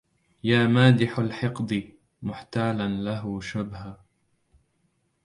يا 0.43 0.67
مادح 0.67 1.19
الحقد 1.19 1.91
محتالا 2.21 2.87
له 2.87 3.41
شبها 3.41 3.99